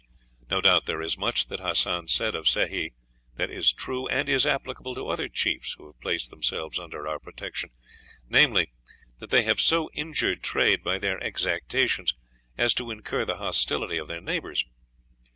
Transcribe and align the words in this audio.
No 0.49 0.61
doubt 0.61 0.87
there 0.87 1.03
is 1.03 1.15
much 1.15 1.45
that 1.45 1.59
Hassan 1.59 2.07
said 2.07 2.33
of 2.33 2.45
Sehi 2.49 2.93
that 3.35 3.51
is 3.51 3.71
true 3.71 4.07
and 4.07 4.27
is 4.27 4.47
applicable 4.47 4.95
to 4.95 5.07
other 5.09 5.29
chiefs 5.29 5.73
who 5.73 5.85
have 5.85 5.99
placed 5.99 6.31
themselves 6.31 6.79
under 6.79 7.07
our 7.07 7.19
protection 7.19 7.69
namely, 8.27 8.71
that 9.19 9.29
they 9.29 9.43
have 9.43 9.61
so 9.61 9.91
injured 9.93 10.41
trade 10.41 10.83
by 10.83 10.97
their 10.97 11.19
exactions 11.19 12.15
as 12.57 12.73
to 12.73 12.89
incur 12.89 13.25
the 13.25 13.37
hostility 13.37 13.99
of 13.99 14.07
their 14.07 14.21
neighbors. 14.21 14.65